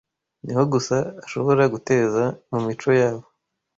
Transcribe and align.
ni 0.43 0.53
ho 0.57 0.63
gusa 0.73 0.95
ashobora 1.25 1.63
guteza 1.73 2.23
mu 2.51 2.59
mico 2.67 2.89
yabo 2.99 3.25